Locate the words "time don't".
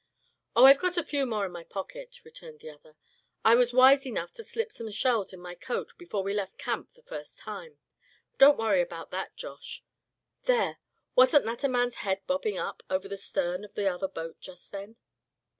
7.37-8.57